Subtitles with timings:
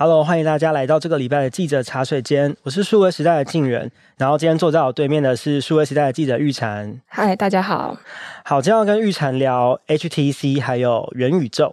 [0.00, 2.54] Hello，欢迎大家来到这个礼拜的记者茶水间。
[2.62, 7.00] 我是数位时代的静人，然后今天坐在我对面的是数位时代的记者玉婵。
[7.08, 7.96] 嗨，大家好。
[8.44, 11.72] 好，今天要跟玉婵聊 HTC 还有元宇宙。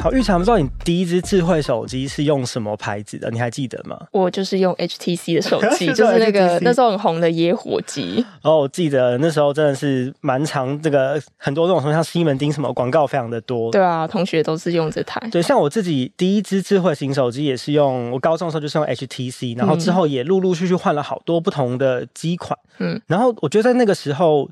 [0.00, 3.30] 好，玉婵，不知道你第一支智慧手机是用什么牌子的？
[3.30, 4.00] 你还记得吗？
[4.12, 8.24] 我就是用 HTC 的手机， 就是那个那时候很红的野火机。
[8.42, 13.70] 哦，我记得那时候真的是蛮长，这个很多这种什么像西门町什么广告非常的多。
[13.70, 15.20] 对啊，同学都是用这台。
[15.30, 22.58] 对，像我自己第一支智慧型手机也是用，我高中的时候就是用 HTC，然后之后也陆陆续续换了好多不同的机款。
[22.78, 24.48] 嗯，然后我觉得在那个时候。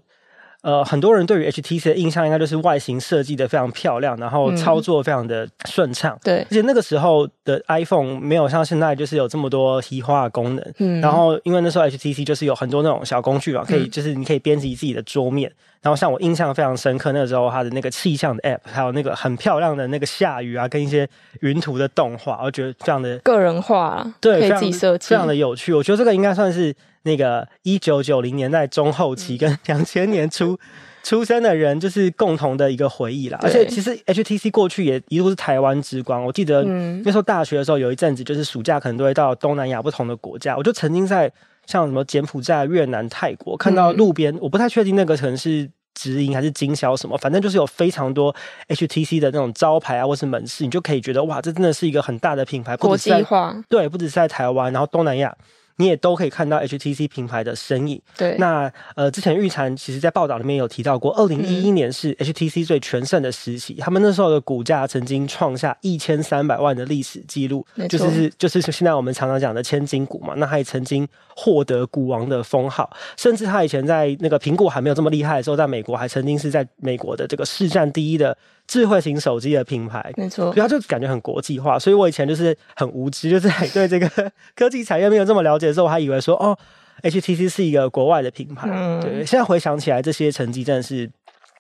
[0.62, 6.16] 呃，很多人对于 HTC 的印象应该就是外形设计的非常漂亮，然后操作非常的顺畅。
[6.16, 10.73] 嗯、对，而且那个时候的 iPhone 没有像现在就是有这么多移花的功能。
[10.79, 15.49] 嗯，然后因为那时候 HTC 就是有很多那种小工具嘛，可以就是你可以编辑自己的桌面。
[15.51, 21.09] 嗯、然后像我印象非常深刻，那个时候它的那个气象的 App，还有那个很漂亮的那个下雨啊，跟一些
[21.40, 25.73] 云图的动画，我觉得非常的个人化，对，可以自己设计，非常的有趣。
[25.73, 30.59] 我觉得这个应该算是那个一九九零年代中后期跟 两千年初。
[31.04, 36.23] 出生的人就是共同的一个回忆啦，而且其实 HTC 过去也一路是台湾之光。
[36.23, 41.32] 我记得那时候大学的时候，有一阵子就是暑假可能都会到东南亚不同的国家，我就曾经在
[41.69, 48.35] 像什么柬埔寨、越南、泰国看到路边，我不太确定那个可能是直营还是经销什么，反正就是有非常多
[48.69, 53.55] HTC 的那种招牌啊，或是门市，你就可以觉得哇，这真的是一个很大的品牌，国际化。
[53.69, 55.37] 对，不只是在台湾，然后东南亚。
[55.79, 58.01] 你也都可以看到 HTC 品牌的身影。
[58.16, 70.34] 对，那呃，之前玉婵其实在报道里面有提到过，二零一一年是 HTC 最全盛的时期，嗯、他们那时候的股价曾经创下一千三百万的历史记录，就是就是现在我们常常讲的千金股嘛。
[70.37, 78.37] 那他也曾经获得股王的封号，甚至他以前在那个苹果还没有这么厉害的时候，在美国还曾经是在美国的这个市占第一的。
[78.69, 81.78] 智慧型手机的品牌，没错，所以它就感觉很国际化。
[81.78, 84.06] 所以我以前就是很无知，就是还对这个
[84.54, 86.58] 科技产业没有这么了解的时候，我还以为说哦
[87.02, 88.68] ，HTC 是一个国外的品牌。
[88.72, 89.24] 嗯，对。
[89.24, 91.08] 现在回想起来，这些成绩真的是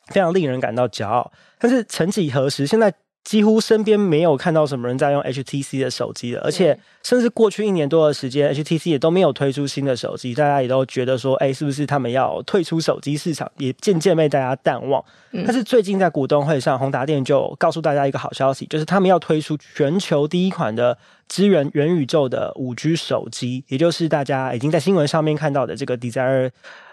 [0.08, 1.30] 非常令人感到骄傲。
[1.58, 2.92] 但是曾几何时，现在。
[3.24, 13.50] 几乎身边没有看到什么人在用 HTC 的手机了，而且甚至过去一年多的时间，HTC 也都没有推出新的手机，大家也都觉得说，哎，是不是他们要退出手机市场？
[13.58, 15.04] 也渐渐被大家淡忘。
[15.44, 20.96] 但是最近在股东会上，宏达电就告诉大家一个好消息，就是他们要推出全球第一款的
[21.28, 26.50] 支援元宇宙的五 G 手机，也就是大家已经在新闻上面看到的这个 Desire。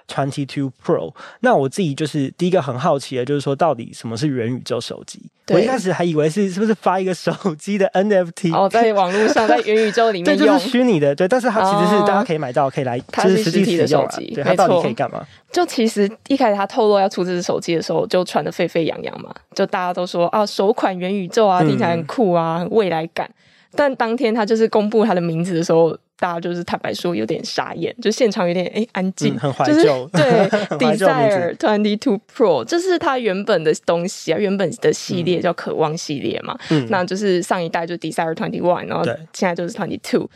[0.08, 5.20] Twenty Two Pro，那我自己就是第一个很好奇的，就是说到底什么是元宇宙手机？
[5.50, 15.24] 我一开始还以为是是不是发一个手机的 NFT，哦，在网络上，在元宇宙里面用，对，就是虚拟的，对，但是它其实是大家可以买到，可以来，就是实际的手机，对，它到底可以干嘛？
[15.52, 23.30] 就其实一开始他透露要出这只手机的时候，就传得沸沸扬扬嘛，就大家都说啊，首款元宇宙啊，听起来很酷啊，很未来感。
[23.76, 25.96] 但当天他就是公布他的名字的时候。
[26.18, 29.74] 大家就是坦白说有点傻眼，就现场有点哎、欸、安静、嗯，很怀旧。
[29.74, 30.24] 就是、
[30.78, 36.58] 对，Desire Twenty Two Pro，这是它原本的东西啊，原本的系列叫渴望系列嘛。
[36.70, 39.04] 嗯，那就是上一代就 Desire Twenty One，然后
[39.34, 40.30] 现在就是 Twenty Two。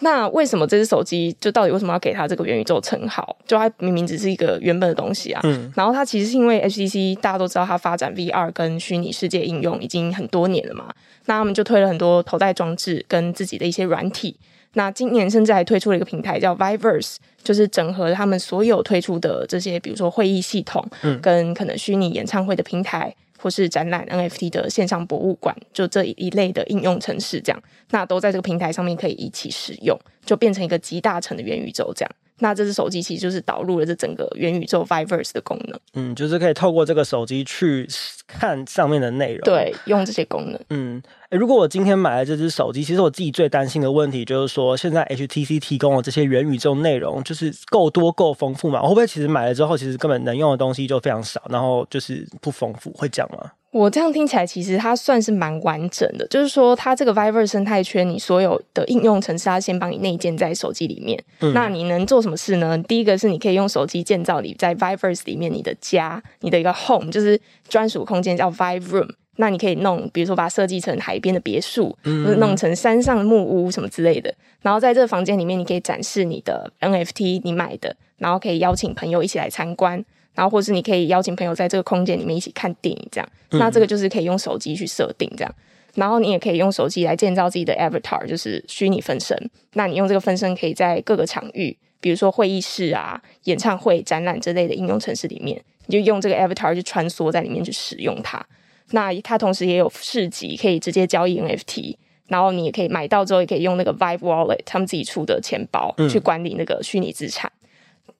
[0.00, 3.34] 那为什么这只手机就到底为什么要给它这个元宇宙称号？
[3.46, 5.40] 就它明明只是一个原本的东西啊。
[5.44, 5.72] 嗯。
[5.74, 10.92] 然后它其实是因为 HTC 大家都知道它发展 VR 跟虚拟世界应用已经很多年了嘛，
[11.24, 14.36] 那他们就推了很多头戴装置跟自己的一些软体。
[14.76, 32.10] 那今年甚至还推出了一个平台叫 Viverse，就是整合他们所有推出的这些，比如说会议系统，嗯跟可能虚拟演唱会的平台，或是展览 NFT 的线上博物馆，就这一类的应用程式，这样，那都在这个平台上面可以一起使用，就变成一个集大成的元宇宙这样。
[32.38, 37.88] 那这只手机其实就是导入了这整个元宇宙 Viverse 的功能，嗯，就是可以透过这个手机去
[38.26, 48.82] 看上面的内容，对，用这些功能，嗯，诶，如果我今天买了这只手机，其实我自己最担心的问题就是说，现在 HTC 提供的这些元宇宙内容就是够多够丰富嘛？
[48.82, 53.50] 我会不会其实买了之后，其实根本能用的东西就非常少，然后就是不丰富，会这样吗？
[53.76, 56.26] 我这样听起来，其实它算是蛮完整的。
[56.28, 61.22] 就是说，它这个 Viverse 生态圈，你所有的应用程式，它先帮你内建在手机里面。
[61.40, 62.78] 嗯、那你能做什么事呢？
[62.88, 67.38] 第一个是你可以用手机建造你在 Viverse 里面你的家，你的一个 home，就是
[67.68, 69.10] 专属空间叫 Vive Room。
[69.38, 74.34] 那你可以弄，比如说把它设计成海边的别墅，嗯、或者弄成山上的木屋什么之类的。
[74.62, 80.02] 然后在这个房间里面，你可以展示你的 NFT 你买的，然后可以邀请朋友一起来参观。
[80.36, 83.28] 然后，或是你可以邀请朋友在这个空间里面一起看电影，这样。
[83.52, 85.54] 那这个就是可以用手机去设定这样。
[85.94, 89.50] 然后你也可以用手机来建造自己的 avatar，就是虚拟分身。
[89.72, 98.44] 那你用这个分身可以在各个场域，比如说会议室啊、演唱会、展览之类的应用程式里面，你就用这个 avatar 去穿梭在里面去使用它。
[98.90, 101.96] 那它同时也有市集，可以直接交易 NFT。
[102.28, 107.50] 然后你也可以买到之后，也可以用那个 Vive Wallet 他们自己出的钱包去管理那个虚拟资产。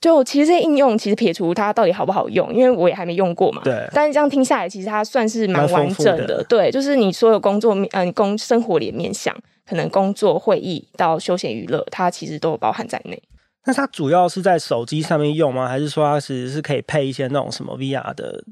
[0.07, 3.61] 嗯、就其实这些应用，其实撇除它到底好不好用，因为我也还没用过嘛。
[3.65, 3.89] 对。
[3.93, 6.27] 但是这样听下来，其实它算是蛮完整的。
[6.27, 9.35] 的对，就是你所有工作面，嗯、呃，工生活里面想，
[9.69, 13.21] 可能工作、会议到休闲娱乐，它其实都有包含在内。
[13.65, 15.67] 那它主要是在手机上面用吗？
[15.67, 18.45] 还是说它其实是可以配一些那种什么 VR 的？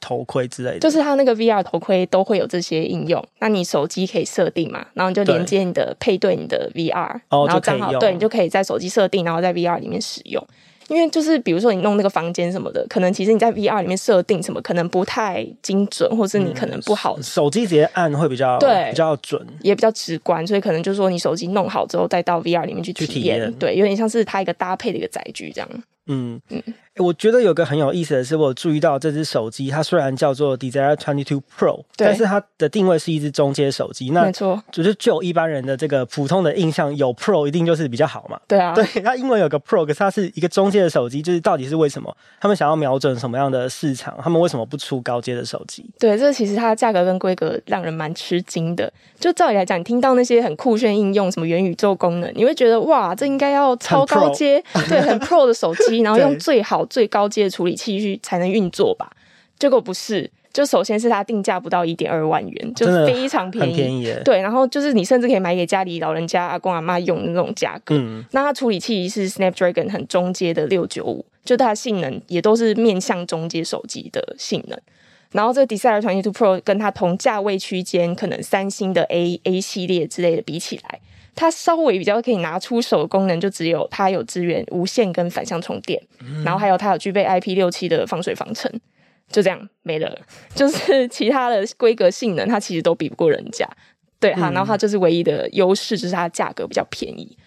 [0.00, 3.26] 头盔之类的，就是它那个 VR 头盔都会有这些应用。
[3.38, 10.46] 那你手机可以设定嘛，然后你就连接你的配对你的 VR，然后正好对，你就可以在手机设定，然后在 VR 里面使用。
[10.88, 20.46] 因为就是比如说你弄那个房间什么的，可能其实你在 VR 里面设定什么可能不太精准，或是你可能不好，嗯、手机直接按会比较对比较准，也比较直观。
[20.46, 25.68] 所以可能就是说你手机弄好之后再到 VR 里面去体验，对，有点像是它一个搭配的一个载具这样。
[26.06, 26.62] 嗯嗯。
[26.98, 34.10] 我觉得有个很有意思的是，我注意到这只手机，它虽然叫做 Desire Twenty Two Pro，但是它的定位是一只中阶手机。
[34.10, 38.38] 那没错，就是就一般人的这个普通的印象，有 Pro 一定就是比较好嘛。
[38.46, 42.14] 对啊，对，它英文有个 Pro，可是它是一个中阶的手机，就是到底是为什么？
[42.40, 44.18] 他们想要瞄准什么样的市场？
[44.22, 45.88] 他们为什么不出高阶的手机？
[45.98, 48.92] 对，这其实它的价格跟规格让人蛮吃惊的。
[49.18, 57.78] 就照理来讲，你听到那些很酷炫应用，什么元宇宙功能，你会觉得哇，这应该要超高阶，对，很 Pro 的手机， 然后用最好最高阶的处理。
[57.78, 59.08] 器去才能运作吧？
[59.56, 64.12] 结果不是，就首先是它定价不到一点二万元，就非常便宜，便宜。
[64.24, 67.94] 对，然后就是你甚至可以买给家里老人家、阿公阿妈用的那种价格。
[67.96, 74.76] 嗯，那它处理器是 Snapdragon 很中阶的六九五，就它的性能也都是面向中阶手机的性能。
[75.30, 80.98] 然后这个 Desire 22 Pro 跟它同价位区间，可能三星的 A A 系列之类的比起来。
[81.38, 88.68] 它稍微比较可以拿出手的功能，就只有它有支援无线跟反向充电，嗯、然后还有它有具备 IP 六七的防水防尘，
[89.30, 90.18] 就这样没了。
[90.52, 93.64] 就是其他的规格性能，它其实都比不过人家。
[94.18, 97.38] 对哈，然后它就是唯一的优势，就是它价格比较便宜。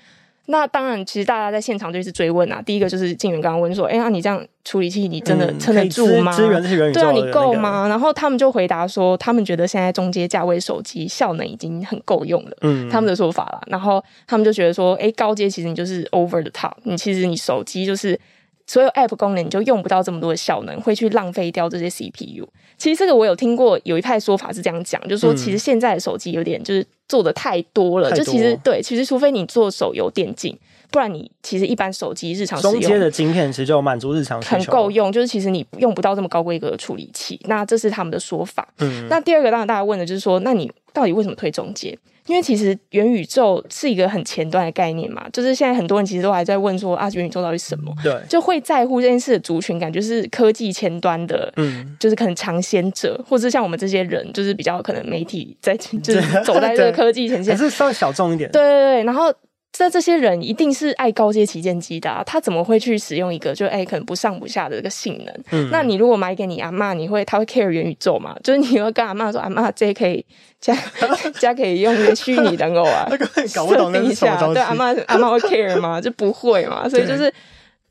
[0.47, 2.61] 那当然，其实大家在现场就一直追问啊。
[2.61, 6.35] 第一个就是静远刚刚问说：“哎、欸、呀，你这样处理器，你真的撑得住吗？
[6.35, 13.61] 支援是元宇宙的、那个、对啊，你够吗？”然后他们就回答说：“他们觉得现在中阶价位手机效能已经很够用了。”嗯，他们的说法啦。
[13.67, 18.19] 然后他们就觉得说：“哎、欸，高阶其实你就是 over the top，你其实你手机就是。”
[18.67, 22.47] 所有 App 功能你就用不到这么多的效能，会去浪费掉这些 CPU。
[22.77, 30.57] 其实这个我有听过，有一派说法是这样讲，就是说其实现在的手机有点就是做的太多了，就其实对，其实除非你做手游电竞，
[30.89, 35.11] 不然你其实一般手机日常使用中间的晶片其实就满足日常很够用。
[35.11, 38.65] 就是其实你用不到这么高规格的处理器，那这是他们的说法。
[38.77, 41.99] 嗯，那第二个当然大家问的就是说，那你到底为什么推中阶？
[42.27, 47.93] 因为其实元宇宙是一个很前端的概念嘛，就是现在很多人其实都还在问说啊，元宇宙到底是什么？
[48.03, 58.49] 对，就会在乎这件事的族群感觉是科技前端的，嗯，就是可能尝鲜者，或者像我们这些人，就是比较可能媒体在就是走在这个 科技前线，还是稍微小众一点。
[58.51, 59.33] 对对对，然后。
[59.71, 65.33] 这这些人一定是爱高阶旗舰机的啊，他怎么会去使用一个就哎可能不上不下的这个性能？
[65.51, 68.35] 嗯，那你如果买给你阿嬷，你会他会 care 元宇宙吗？
[68.43, 70.25] 就是你会跟阿嬷说，阿嬷这可以
[70.59, 70.77] 加
[71.39, 73.07] 加可以用虚拟人偶啊，
[73.55, 76.01] 搞不懂一下，对阿嬷阿嬷会 care 吗？
[76.01, 77.33] 就不会嘛，所以就是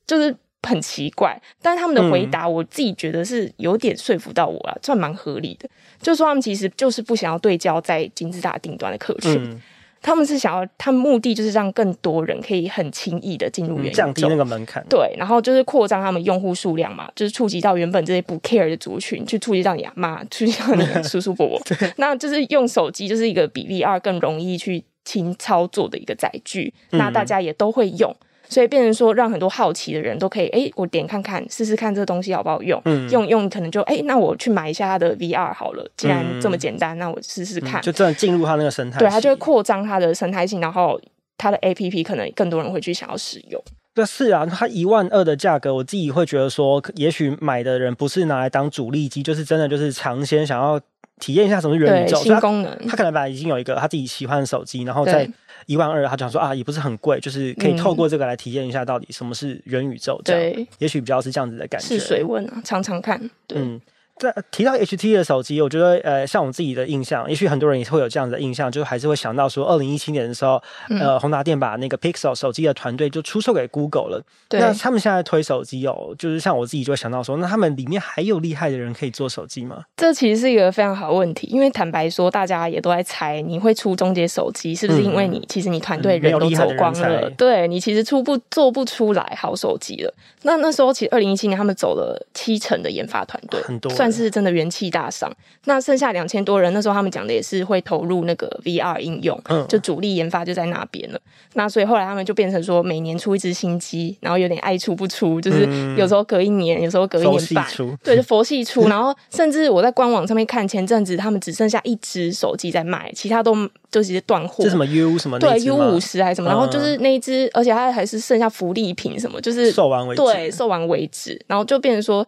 [0.07, 0.37] 就是
[0.69, 1.41] 很奇怪。
[1.63, 5.67] 但他们的回答，我自己觉得是有点说服到我啊，算蛮合理的。
[6.03, 9.43] 就是说他们其实就是不想要对焦在金字塔顶端的客群。
[9.43, 9.63] 嗯
[10.03, 14.85] 他们是想要，他们目的就是让更多人可以很轻易的进入元宇宙，降低那个门槛。
[14.89, 21.61] 对，然后就是扩张他们用户数量嘛，就是触及到原本这些不 care 的族群，去触及到你阿妈， 触及到你的叔叔伯伯。
[21.69, 28.15] 对，那就是用手机就是一个比 VR 更容易去轻操作的一个载具，那大家也都会用。
[28.51, 35.89] 所以变成说，让很多好奇的人都可以，哎、欸，我点看看，试试看这个东西好不好用，嗯、用用可能就，哎、欸，那我去买一下它的 VR 好了。
[35.97, 41.01] 既然这么简单，嗯、那我试试看，就真的进入它那个生态，对，它就会扩张它的生态性，然后
[41.39, 43.63] 它的 APP 可能更多人会去想要使用。
[43.95, 50.81] 对，是啊，它一万二的价格，我自己会觉得说，也许买的人不是拿来当主力机，就是真的就是尝鲜，想要
[51.21, 52.77] 体验一下什么元宇宙新功能。
[52.89, 55.31] 他可能本来已经有一个他自己喜欢的手机，然后再。
[55.67, 61.87] 一万二，他讲说啊，也不是很贵，就是可以透过这个来体验一下到底什么是元宇宙，这样，对，也许比较是这样子的感觉。
[61.87, 63.19] 试水问啊，尝尝看。
[63.47, 63.59] 对。
[63.59, 63.81] 嗯，
[64.21, 74.23] 在提到 HTC 的手机，我觉得呃，像我自己的印象，也许很多人也会有这样的印象，就是还是会想到说，二零一七年的时候，嗯、呃，宏达电把那个 Pixel 手机的团队就出售给 Google 了。
[74.49, 74.61] 对。
[74.61, 79.85] 那他们现在推手机哦，就是像我自己就会想到说，那他们里面还有厉害的人可以做手机吗？
[79.97, 87.29] 这其实是一个非常好的问题，因为坦白说，大家也都在猜你会出中阶手机，是不是因为你、嗯、其实你团队人都走光了？
[87.29, 90.13] 嗯、对，你其实出不做不出来好手机了。
[90.43, 95.31] 那那时候其实二零一七年他们走了七成的研发团队，很多算是真的元气大伤。
[95.65, 101.21] 那剩下两千多人，那时候他们讲的也是会投入那个 VR 应用，嗯，就主力研发就在那边了。
[101.55, 107.67] 那所以后来他们就变成说，每年出一只新机，然后有点爱出不出，就是有时候隔一年，有时候隔一年半，
[108.03, 108.89] 对，就佛系出。
[108.89, 113.55] 然后甚至我在官网上面看，前阵子他们只剩下一只手机在卖，其他都
[113.91, 114.65] 就直接断货。
[114.65, 115.39] 是什么 U 什么？
[115.39, 116.49] 对，U 五十还是什么？
[116.49, 121.41] 然后就是那一支，而且它还是剩下福利品什么，就是售完为止，对，售完为止。
[121.47, 122.27] 然后就变成说。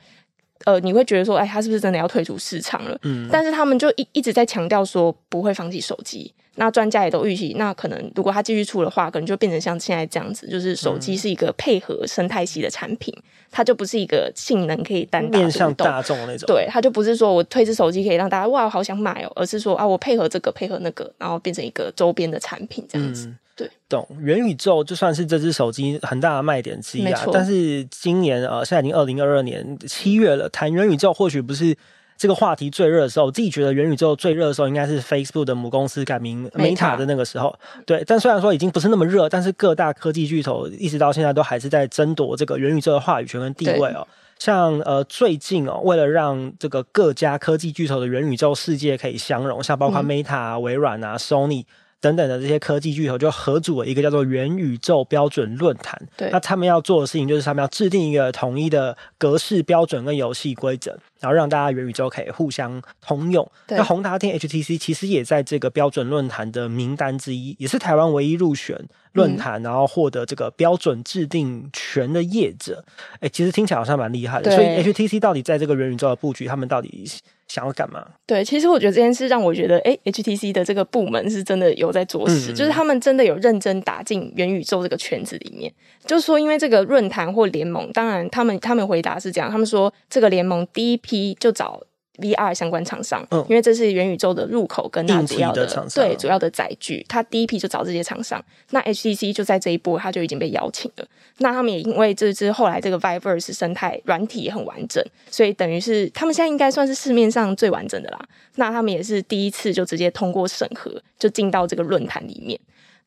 [0.64, 2.98] 呃，你会觉得说，哎，他是不是真的要退出市场了？
[3.02, 6.32] 嗯，但是他们就一一直在强调说不会放弃手机。
[6.56, 16.46] 那专家也都预期，那可能如果它继续出的话，可能就变成像现在这样子，就是手机是一个配合生态系的产品，嗯、它就不是一个性能可以单打，面向大众的那种。
[16.46, 23.26] 对，它就不是说我推这手机可以让大家哇，我好想买哦，而是说啊，我配合这个配合那个，然后变成一个周边的产品这样子。
[23.26, 24.06] 嗯对，懂。
[24.18, 27.22] 元宇宙就算是这只手机很大的卖点之一啊。
[27.30, 31.76] 但是今年呃，现在已经二零二二年七月了，谈元宇宙或许不是
[32.22, 33.26] 这个话题最热的时候。
[33.26, 37.52] 我自己觉得元宇宙最热的时候应该是 Facebook 的母公司改名 Meta 的那个时候。
[37.84, 44.06] 对，但虽然说已经不是那么热，但是各大科技巨头一直到现在都还是在争夺这个元宇宙的话语权跟地位哦。
[44.38, 51.64] 像呃最近哦，为了让这个各家科技巨头的元宇宙世界可以相融，像包括 Meta 啊、微软啊、Sony。
[52.02, 55.98] 等等的这些科技巨头就合组了一个叫做元宇宙标准论坛。
[56.18, 60.98] 对，那他们要做的事情就是他们要制定一个统一的格式标准跟游戏规则。
[61.20, 63.48] 然后让大家元宇宙可以互相通用。
[63.68, 68.76] 那宏达电 HTC 其实也在这个标准论坛的名单之一，也是台湾唯一入选
[69.12, 72.84] 论坛，嗯、然后获得这个标准制定权的业者。
[73.20, 74.50] 哎，其实听起来好像蛮厉害的。
[74.50, 77.08] 所以 HTC 到底在这个元宇宙的布局，他们到底
[77.52, 78.02] 想要干嘛？
[78.26, 85.70] 对，其实我觉得这件事让我觉得，哎，HTC 的这个部门是真的有在做事，嗯、就是他们真的有认真打进元宇宙这个圈子里面。
[86.06, 91.36] 就是说，因为这个论坛或联盟，当然他们他们回答是这样，他们说这个联盟第一批。
[91.42, 91.82] 就找
[92.22, 98.42] VR 相关厂商，嗯，因为这是元宇宙的入口跟它主要的，的对主要的载具，他第一批就找这些厂商。
[98.70, 101.06] 那 HTC 就在这一波，他就已经被邀请了。
[101.38, 108.18] 那他们也因为这支后来这个 Viverse 生态软体也很完整，所以等于是他们现在应该算是市面上最完整的啦。
[108.54, 112.58] 那他们也是第一次就直接通过审核，就进到这个论坛里面。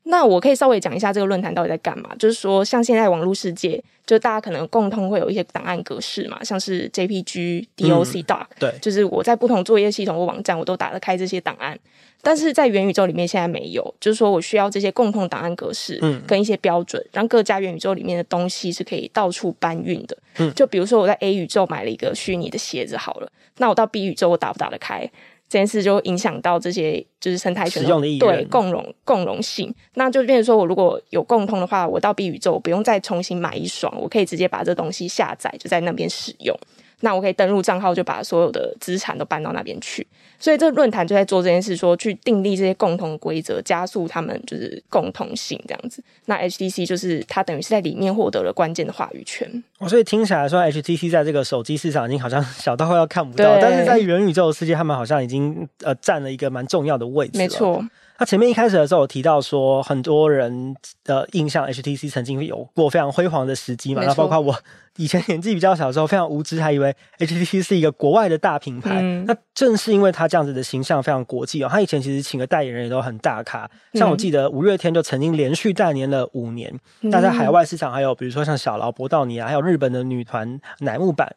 [0.07, 11.77] 那我可以稍微讲一下这个论坛到底在干嘛，就是说，像现在网络世界，就大家可能共通会有一些档案格式嘛，像是 JPG、DOC、Doc，对，就是我在不同作业系统或网站，我都打得开这些档案。
[12.21, 20.17] 但是在元宇宙里面现在没有，就是说我需要这些共同档案格式，嗯，跟一些标准，让各家元宇宙里面的东西是可以到处搬运的。
[20.37, 25.09] 嗯，就比如说我在 A 宇宙买了一个虚拟的鞋子，好了，那我到 B 宇宙我打不打得开？
[25.47, 36.57] 这件事就影响到这些就是生态圈的对共融共融性，那就变成说我如果有共通的话，我到 B 宇宙我不用再重新买一双，我可以直接把这东西下载，就在那边使用。
[37.01, 40.05] 那我可以登录账号，就把所有的资产都搬到那边去。
[40.37, 46.03] 所以这个论坛就在做这件事，说去订立这些共同规则，加速他们就是共同性这样子。
[46.25, 49.63] 那 HTC 就是它等于是在里面获得了关键的话语权。
[49.79, 57.37] 哦，所以听起来说 HTC 在这个手机市场已经好像 小到快要看不到，但是在元宇宙的世界，他们好像已经呃占了一个蛮重要的位置。
[57.37, 57.83] 没错。
[58.19, 64.03] 那前面一开始的时候，有提到说，很多人的印象，HTC 曾经有过非常辉煌的时机嘛。
[64.05, 64.55] 那包括我
[64.95, 69.01] 以前年纪比较小的时候，非常无知，还以为 HTC 是一个国外的大品牌。
[69.01, 73.69] 嗯、那正是因为他这样子的形象非常国际哦，他以前其实请的代言人也都很大咖。
[73.93, 76.73] 像我记得五月天就曾经连续代言了五年。
[77.01, 81.29] 那、嗯、在海外市场，还有比如说像小劳勃道尼啊，还有日本的女团乃木坂。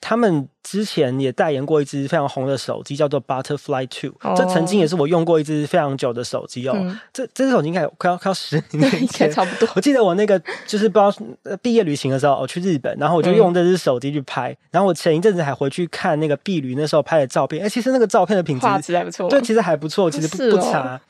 [0.00, 4.12] 他们之前也代言过一支非常红的手机，叫做 Butterfly Two。
[4.22, 4.36] Oh.
[4.36, 6.74] 这曾经也是我用过一支非常久的手机哦。
[6.76, 9.68] 嗯、这这支手机应该快要快要十年以前差不多。
[9.74, 14.52] 我记得我那个就是不知道毕业旅行的时候，我去日本，然后我就用这支手机去拍。
[14.52, 21.00] 嗯、然后我前一阵子还回去看那个碧旅那时候拍的照片，哎，其实那个照片的品质画质还不错，对，其实还不错，其实不不差。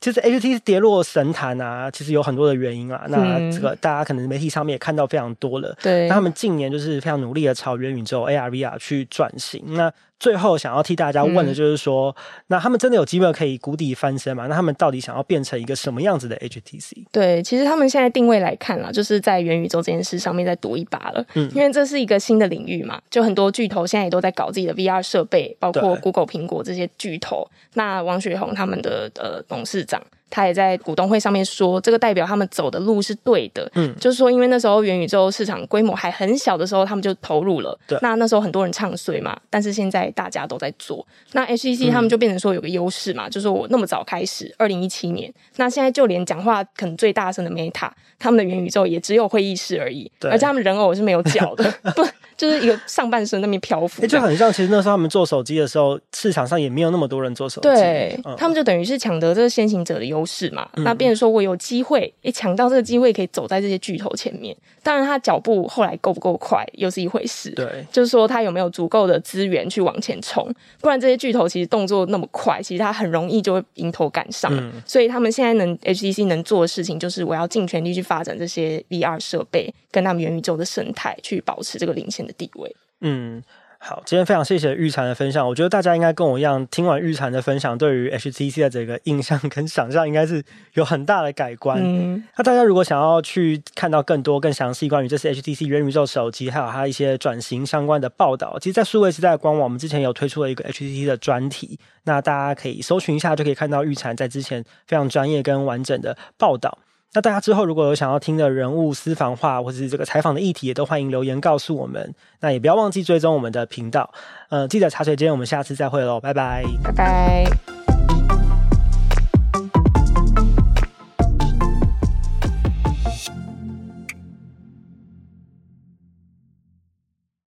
[0.00, 3.04] 其实 HTC 跌落神坛啊，其实有很多的原因啊。
[3.08, 5.76] 那这个大家可能媒体上面也看到非常多了。
[5.82, 9.62] 对，那他们近年就是非常努力的朝元宇宙 AR VR 去转型。
[9.74, 14.46] 那最后想要替大家问的就是说，嗯、那他们真的有机会可以谷底翻身吗？
[14.48, 17.04] 那他们到底想要变成一个什么样子的 HTC？
[17.12, 21.24] 对，其实他们现在定位来看啦，就是在元宇宙这件事上面再赌一把了。
[21.34, 27.48] 嗯，因为这是一个新的领域嘛，就很多巨头现在也都在搞自己的 VR 设备，包括 Google、苹果这些巨头。
[27.74, 30.02] 那王雪红他们的呃董事长。
[30.30, 33.70] 他也在股东会上面说，这个代表他们走的路是对的。
[33.74, 37.78] 嗯，就是说，因为那时候元宇宙市场规模还很小的时候，他们就投入了。
[37.86, 41.06] 对，那那时候很多人唱衰嘛，但是现在大家都在做。
[41.32, 52.06] 那 HEC 他们就变成说有个优势嘛，嗯、就是我那么早开始，二零一七年，那现在就连讲话可能最大声的 Meta，他们的元宇宙也只有会议室而已，对而且他们人偶是没有脚的， 不。
[52.36, 54.52] 就是一个上半身那边漂浮，就很像。
[54.52, 57.68] 其实那时候他们做手机的时候，市场上也没有那么多人做手机。
[57.68, 60.68] 对，嗯、他们就等于是抢得这个先行者的优势嘛。
[60.74, 64.56] 嗯、那变成说我有机会，一抢到这个机会，可以走在这些巨头前面。
[64.82, 67.50] 当然，他脚步后来够不够快，又是一回事。
[67.50, 70.50] 对，就是说他有没有足够的资源去往前冲。
[70.80, 74.50] 不然这些巨头其实动作那么快，其实他很容易就会迎头赶上。
[74.54, 82.74] 嗯、所以他们现在能 HTC 能做的事情，就是我要尽全力去发展这些 VR 设备，跟他们元宇宙的生态，去保持这个领先的地位。
[83.00, 83.42] 嗯，
[83.80, 85.48] 好，今天非常谢谢玉婵的分享。
[85.48, 90.42] 我觉得大家应该跟我一样，听完玉婵的分享，对于 HTC 的这个印象跟想象，应该是
[90.74, 91.78] 有很大的改观。
[91.80, 106.76] 嗯，那大家如果想要去看到更多、更详细关于这次 HTC 元宇宙手机，还有它一些转型相关的报道，其实，在数位时代的官网，我们之前有推出了一个 HTC 的专题，那大家可以搜寻一下，就可以看到玉婵在之前非常专业跟完整的报道。
[107.14, 112.14] 那大家之后如果有想要听的人物私房话，或者是这个采访的议题，也都欢迎留言告诉我们。
[112.40, 114.12] 那也不要忘记追踪我们的频道。
[114.50, 117.44] 呃，记得茶水间，我们下次再会喽，拜拜，拜拜。